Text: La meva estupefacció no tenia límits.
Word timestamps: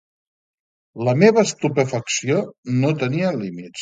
La 1.09 1.13
meva 1.23 1.43
estupefacció 1.49 2.39
no 2.79 2.91
tenia 3.05 3.31
límits. 3.45 3.69